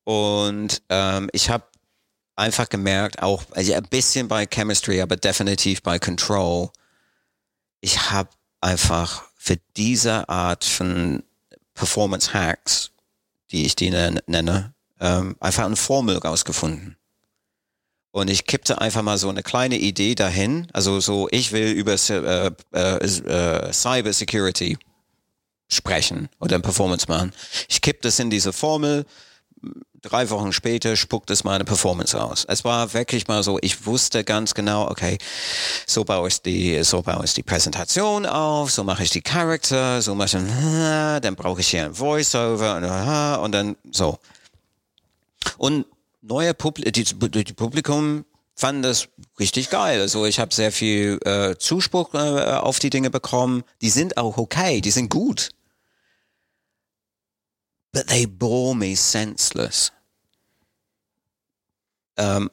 [0.04, 1.64] Und ähm, ich habe
[2.36, 6.70] einfach gemerkt, auch also ein bisschen bei Chemistry, aber definitiv bei Control,
[7.80, 8.28] ich habe
[8.60, 11.22] einfach für diese Art von
[11.74, 12.90] Performance Hacks,
[13.50, 16.96] die ich die nenne, ähm, einfach eine Formel rausgefunden.
[18.12, 20.68] Und ich kippte einfach mal so eine kleine Idee dahin.
[20.74, 24.78] Also so, ich will über äh, äh, äh, Cyber Security
[25.68, 27.32] sprechen oder Performance machen.
[27.68, 29.06] Ich kippte es in diese Formel.
[30.00, 32.44] Drei Wochen später spuckt es meine Performance aus.
[32.48, 35.16] Es war wirklich mal so, ich wusste ganz genau, okay,
[35.86, 40.02] so baue ich die, so baue ich die Präsentation auf, so mache ich die Charakter,
[40.02, 40.44] so mache ich,
[41.22, 42.76] dann brauche ich hier ein Voiceover
[43.38, 44.18] und, und dann so.
[45.56, 45.86] Und
[46.20, 50.00] neue Publi die, die Publikum fanden das richtig geil.
[50.00, 53.64] Also ich habe sehr viel äh, Zuspruch äh, auf die Dinge bekommen.
[53.80, 55.50] Die sind auch okay, die sind gut.
[57.92, 59.92] But they bore me senseless.
[62.16, 62.50] Ähm,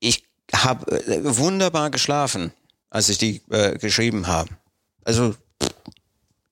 [0.00, 2.52] ich habe äh, wunderbar geschlafen,
[2.90, 4.50] als ich die äh, geschrieben habe.
[5.04, 5.34] Also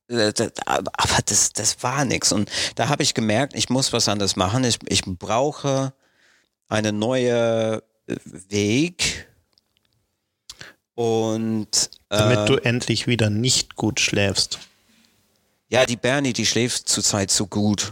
[0.09, 0.33] äh,
[0.65, 2.33] aber das, das war nix.
[2.33, 4.65] Und da habe ich gemerkt, ich muss was anderes machen.
[4.65, 5.93] Ich, ich brauche
[6.69, 8.17] eine neue äh,
[8.49, 9.29] Weg.
[10.95, 14.59] Und äh, damit du endlich wieder nicht gut schläfst.
[15.69, 17.91] Ja, die Bernie, die schläft zurzeit so gut.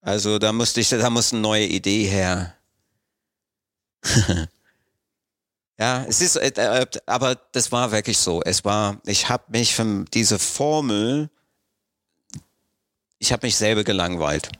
[0.00, 2.54] Also da musste ich, da muss eine neue Idee her.
[5.78, 8.42] ja, es ist, äh, äh, aber das war wirklich so.
[8.42, 11.30] Es war, ich habe mich von dieser Formel,
[13.18, 14.50] ich habe mich selber gelangweilt.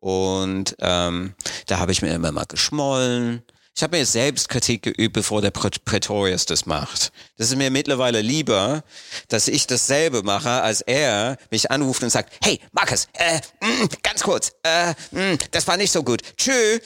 [0.00, 1.34] Und ähm,
[1.66, 3.42] da habe ich mir immer mal geschmollen.
[3.76, 7.12] Ich habe mir selbst Kritik geübt, bevor der Pretorius das macht.
[7.36, 8.82] Das ist mir mittlerweile lieber,
[9.28, 13.88] dass ich dasselbe mache, als er mich anruft und sagt, hey, Markus, äh, mh, mm,
[14.02, 16.22] ganz kurz, äh, mh, mm, das war nicht so gut.
[16.38, 16.78] Tschö.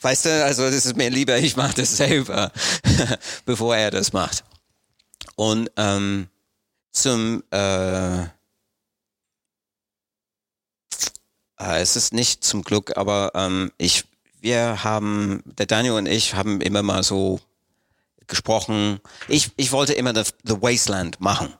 [0.00, 2.50] Weißt du, also das ist mir lieber, ich mache das selber,
[3.44, 4.42] bevor er das macht.
[5.36, 6.28] Und ähm,
[6.90, 8.26] zum äh,
[11.60, 14.04] Äh, es ist nicht zum Glück, aber ähm, ich,
[14.48, 17.38] wir haben, der Daniel und ich haben immer mal so
[18.28, 18.98] gesprochen.
[19.28, 21.52] Ich, ich wollte immer The, The Wasteland machen.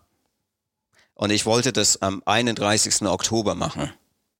[1.13, 3.03] Und ich wollte das am 31.
[3.03, 3.93] Oktober machen.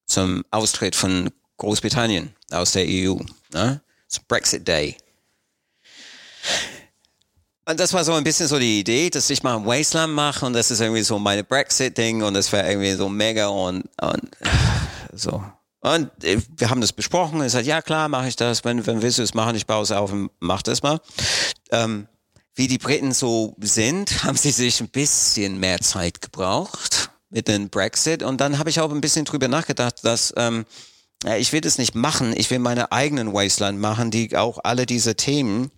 [0.07, 3.19] Zum Austritt von Großbritannien aus der EU.
[3.53, 3.83] Ne?
[4.07, 4.97] Zum Brexit Day.
[7.67, 10.47] Und das war so ein bisschen so die Idee, dass ich mal ein Wasteland mache
[10.47, 14.31] und das ist irgendwie so meine Brexit-Ding und das wäre irgendwie so mega und, und
[15.13, 15.45] so.
[15.81, 17.41] Und äh, wir haben das besprochen.
[17.41, 18.65] Er sagt, ja klar, mache ich das.
[18.65, 21.01] Wenn, wenn willst du es machen, ich baue es auf und mach das mal.
[21.71, 22.09] Ähm,
[22.55, 27.69] wie die Briten so sind, haben sie sich ein bisschen mehr Zeit gebraucht mit dem
[27.69, 28.23] Brexit.
[28.23, 30.65] Und dann habe ich auch ein bisschen drüber nachgedacht, dass ähm,
[31.39, 32.35] ich will das nicht machen.
[32.37, 35.71] Ich will meine eigenen Wasteland machen, die auch alle diese Themen,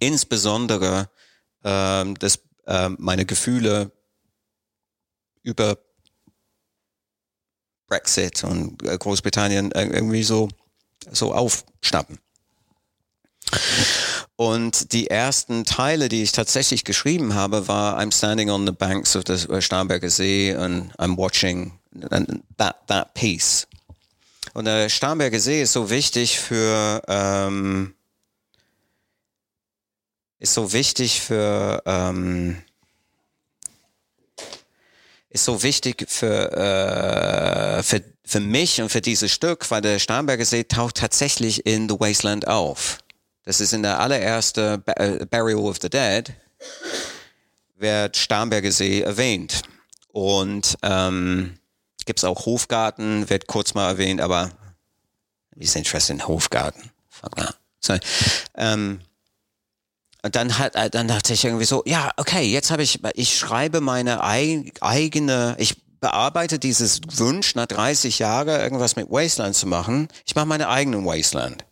[0.00, 1.08] insbesondere
[1.64, 3.92] ähm, das, äh, meine Gefühle
[5.42, 5.78] über
[7.88, 10.48] Brexit und äh, Großbritannien irgendwie so,
[11.10, 12.18] so aufschnappen.
[14.36, 19.16] Und die ersten Teile, die ich tatsächlich geschrieben habe, war I'm standing on the banks
[19.16, 21.72] of the Starnberger See and I'm watching
[22.56, 23.66] that, that piece.
[24.54, 27.94] Und der Starnberger See ist so wichtig für ähm,
[30.38, 32.62] ist so wichtig für ähm,
[35.38, 40.44] ist so wichtig für, äh, für, für mich und für dieses Stück, weil der Starnberger
[40.44, 42.98] See taucht tatsächlich in The Wasteland auf.
[43.44, 46.32] Das ist in der allerersten äh, Burial of the Dead,
[47.76, 49.62] wird Starnberger See erwähnt.
[50.08, 51.58] Und ähm,
[52.04, 54.50] gibt es auch Hofgarten, wird kurz mal erwähnt, aber
[55.54, 56.90] ist Interesse in Hofgarten?
[57.80, 57.96] So,
[58.56, 59.00] ähm,
[60.28, 63.38] und dann hat, äh, dann dachte ich irgendwie so, ja, okay, jetzt habe ich, ich
[63.38, 70.08] schreibe meine eigene, ich bearbeite dieses Wunsch nach 30 Jahren irgendwas mit Wasteland zu machen.
[70.26, 71.64] Ich mache meine eigenen Wasteland.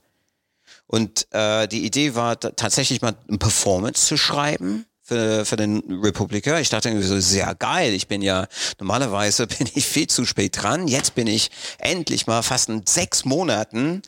[0.87, 6.59] Und äh, die Idee war tatsächlich mal ein Performance zu schreiben für, für den Republiker.
[6.59, 7.93] Ich dachte irgendwie so, sehr geil.
[7.93, 8.47] Ich bin ja,
[8.79, 10.89] normalerweise bin ich viel zu spät dran.
[10.89, 14.01] Jetzt bin ich endlich mal fast in sechs Monaten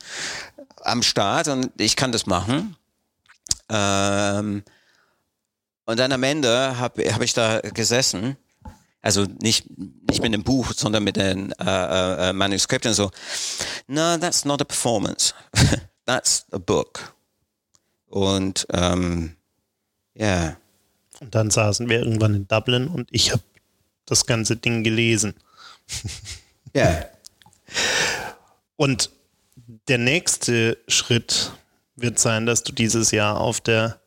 [0.81, 2.75] am Start und ich kann das machen.
[3.69, 4.63] Ähm,
[5.85, 8.37] und dann am Ende habe hab ich da gesessen,
[9.01, 13.11] also nicht, nicht mit dem Buch, sondern mit den äh, äh, äh Manuskripten so,
[13.87, 15.33] no, that's not a performance.
[16.05, 17.15] that's a book.
[18.07, 19.35] Und ähm,
[20.15, 20.25] ja.
[20.25, 20.57] Yeah.
[21.21, 23.43] Und dann saßen wir irgendwann in Dublin und ich habe
[24.05, 25.33] das ganze Ding gelesen.
[26.73, 26.83] Ja.
[26.83, 27.05] yeah.
[28.75, 29.09] Und
[29.89, 31.51] der nächste Schritt
[32.01, 33.99] wird sein, dass du dieses Jahr auf der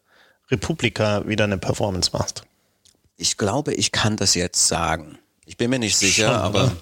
[0.50, 2.44] Republika wieder eine Performance machst.
[3.16, 5.18] Ich glaube, ich kann das jetzt sagen.
[5.46, 6.72] Ich bin mir nicht sicher, Schon, aber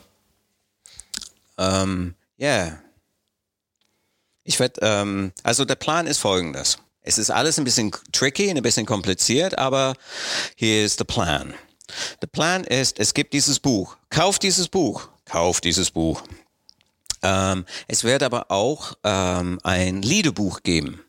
[1.58, 2.48] ähm, ja.
[2.48, 2.82] Yeah.
[4.44, 6.78] Ich werde, ähm, also der Plan ist folgendes.
[7.02, 9.94] Es ist alles ein bisschen tricky, ein bisschen kompliziert, aber
[10.56, 11.54] hier ist der Plan.
[12.22, 13.96] Der Plan ist, es gibt dieses Buch.
[14.10, 15.08] Kauf dieses Buch.
[15.24, 16.22] Kauf dieses Buch.
[17.22, 21.02] Ähm, es wird aber auch ähm, ein Liederbuch geben.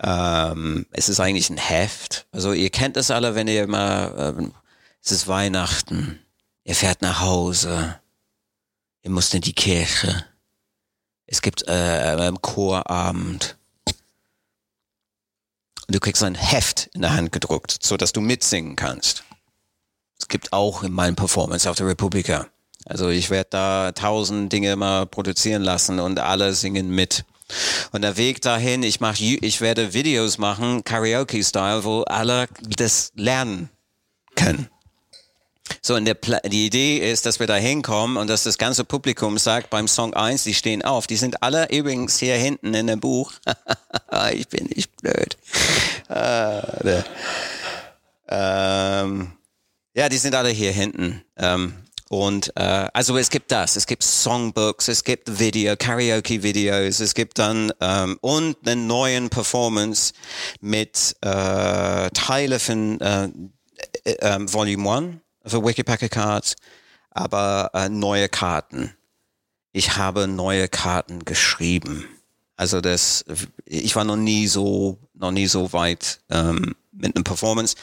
[0.00, 2.26] Ähm, es ist eigentlich ein Heft.
[2.32, 4.52] Also ihr kennt das alle, wenn ihr mal, ähm,
[5.02, 6.20] es ist Weihnachten,
[6.64, 8.00] ihr fährt nach Hause,
[9.02, 10.24] ihr müsst in die Kirche,
[11.26, 13.56] es gibt äh, einen Chorabend.
[15.86, 19.24] Und du kriegst ein Heft in der Hand gedruckt, so dass du mitsingen kannst.
[20.18, 22.48] Es gibt auch in meinem Performance auf der Republika.
[22.86, 27.24] Also ich werde da tausend Dinge mal produzieren lassen und alle singen mit.
[27.92, 33.68] Und der Weg dahin, ich mach, ich werde Videos machen, Karaoke-Style, wo alle das lernen
[34.34, 34.68] können.
[35.80, 39.38] So, und der, die Idee ist, dass wir da hinkommen und dass das ganze Publikum
[39.38, 41.06] sagt beim Song 1, die stehen auf.
[41.06, 43.32] Die sind alle übrigens hier hinten in dem Buch.
[44.32, 45.36] ich bin nicht blöd.
[46.08, 47.02] Äh,
[48.28, 49.32] ähm,
[49.94, 51.22] ja, die sind alle hier hinten.
[51.36, 51.74] Ähm,
[52.12, 57.38] und äh, also es gibt das, es gibt Songbooks, es gibt Video, Karaoke-Videos, es gibt
[57.38, 60.12] dann ähm, und einen neuen Performance
[60.60, 63.30] mit äh, Teile von äh,
[64.04, 66.56] äh, äh, Volume 1 für Wikipacker Cards,
[67.12, 68.94] aber äh, neue Karten.
[69.72, 72.06] Ich habe neue Karten geschrieben.
[72.56, 73.24] Also das,
[73.64, 77.74] ich war noch nie so, noch nie so weit ähm, mit einem Performance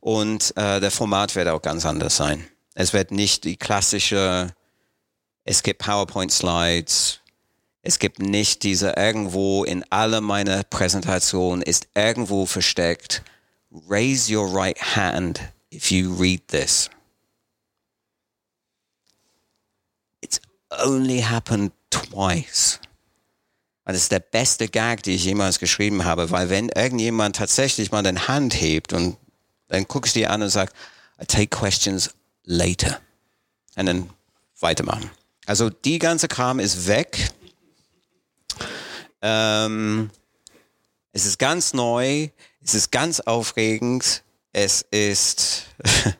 [0.00, 2.46] und äh, der Format wird auch ganz anders sein.
[2.74, 4.54] Es wird nicht die klassische,
[5.44, 7.20] es gibt PowerPoint-Slides,
[7.82, 13.22] es gibt nicht diese irgendwo in alle meine Präsentationen ist irgendwo versteckt.
[13.88, 15.40] Raise your right hand
[15.72, 16.90] if you read this.
[20.20, 20.40] It's
[20.84, 22.80] only happened twice.
[23.84, 27.90] Und das ist der beste Gag, den ich jemals geschrieben habe, weil wenn irgendjemand tatsächlich
[27.90, 29.16] mal den Hand hebt und
[29.68, 30.76] dann guckst du dir an und sagst,
[31.20, 32.10] I take questions
[32.50, 33.00] later.
[33.76, 34.10] Und dann
[34.58, 35.10] weitermachen.
[35.46, 37.30] Also die ganze Kram ist weg.
[39.22, 40.10] Ähm,
[41.12, 42.28] es ist ganz neu,
[42.62, 44.22] es ist ganz aufregend,
[44.52, 45.66] es ist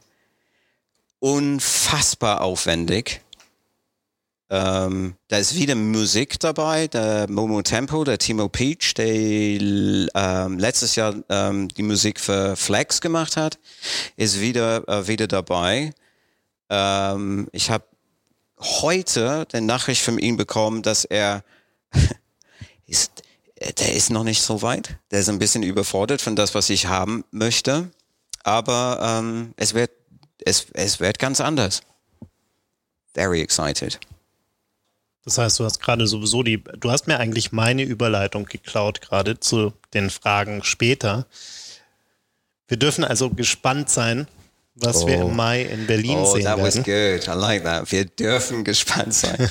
[1.19, 3.23] unfassbar aufwendig.
[4.53, 10.97] Ähm, da ist wieder Musik dabei, der Momo Tempo, der Timo Peach, der ähm, letztes
[10.97, 13.59] Jahr ähm, die Musik für Flex gemacht hat,
[14.17, 15.93] ist wieder, äh, wieder dabei.
[16.71, 17.85] Ähm, ich habe
[18.59, 21.45] heute den Nachricht von ihm bekommen, dass er
[22.87, 23.23] ist,
[23.79, 24.97] der ist noch nicht so weit.
[25.11, 27.91] Der ist ein bisschen überfordert von das, was ich haben möchte.
[28.43, 29.91] Aber ähm, es wird
[30.45, 31.83] es, es wird ganz anders.
[33.15, 33.99] Very excited.
[35.25, 39.39] Das heißt, du hast gerade sowieso die, du hast mir eigentlich meine Überleitung geklaut, gerade
[39.39, 41.27] zu den Fragen später.
[42.69, 44.29] Wir dürfen also gespannt sein,
[44.81, 45.07] was oh.
[45.07, 45.29] wir im oh.
[45.29, 46.67] Mai in Berlin oh, sehen that werden.
[46.67, 47.29] was good.
[47.29, 47.91] I like that.
[47.91, 49.37] Wir dürfen gespannt sein.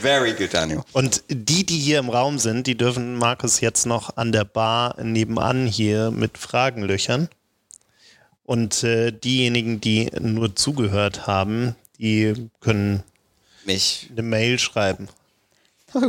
[0.00, 0.82] Very good, Daniel.
[0.92, 5.00] Und die, die hier im Raum sind, die dürfen Markus jetzt noch an der Bar
[5.02, 7.28] nebenan hier mit Fragen löchern.
[8.44, 13.02] Und äh, diejenigen, die nur zugehört haben, die können
[13.64, 15.08] mich eine Mail schreiben.
[15.94, 16.08] Oh,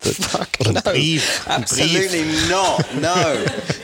[0.00, 0.80] fuck, Oder no.
[0.80, 1.46] einen Brief.
[1.48, 2.84] Einen Absolutely not.
[3.00, 3.14] No.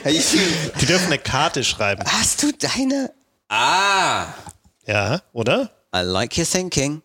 [0.05, 2.05] Die dürfen eine Karte schreiben.
[2.07, 3.12] Hast du deine?
[3.49, 4.26] Ah,
[4.87, 5.70] Ja, oder?
[5.95, 7.03] I like your thinking.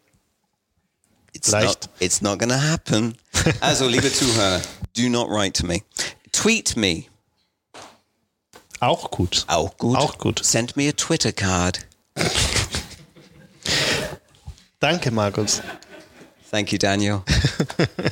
[1.33, 1.65] It's Leicht.
[1.85, 3.15] not, it's not gonna happen.
[3.61, 4.61] Also, liebe Zuhörer,
[4.95, 5.81] do not write to me.
[6.31, 7.05] Tweet me.
[8.79, 9.45] Auch gut.
[9.47, 9.97] Auch gut.
[9.97, 10.43] Auch gut.
[10.43, 11.85] Send me a Twitter card.
[14.79, 15.61] Danke, Markus.
[16.49, 17.21] Thank you, Daniel.